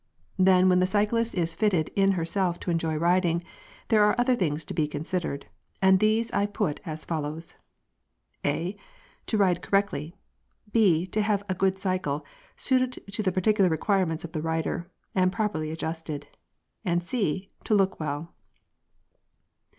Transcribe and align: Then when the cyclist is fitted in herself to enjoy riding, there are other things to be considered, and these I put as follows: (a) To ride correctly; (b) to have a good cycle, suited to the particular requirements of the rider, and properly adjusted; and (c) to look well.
Then 0.39 0.67
when 0.67 0.79
the 0.79 0.87
cyclist 0.87 1.35
is 1.35 1.53
fitted 1.53 1.89
in 1.95 2.13
herself 2.13 2.59
to 2.61 2.71
enjoy 2.71 2.95
riding, 2.95 3.43
there 3.89 4.03
are 4.03 4.15
other 4.19 4.35
things 4.35 4.65
to 4.65 4.73
be 4.73 4.87
considered, 4.87 5.45
and 5.79 5.99
these 5.99 6.31
I 6.31 6.47
put 6.47 6.79
as 6.87 7.05
follows: 7.05 7.53
(a) 8.43 8.75
To 9.27 9.37
ride 9.37 9.61
correctly; 9.61 10.15
(b) 10.71 11.05
to 11.05 11.21
have 11.21 11.43
a 11.47 11.53
good 11.53 11.77
cycle, 11.77 12.25
suited 12.55 12.99
to 13.13 13.21
the 13.21 13.31
particular 13.31 13.69
requirements 13.69 14.23
of 14.25 14.31
the 14.31 14.41
rider, 14.41 14.89
and 15.13 15.31
properly 15.31 15.69
adjusted; 15.69 16.25
and 16.83 17.05
(c) 17.05 17.51
to 17.65 17.75
look 17.75 17.99
well. 17.99 18.33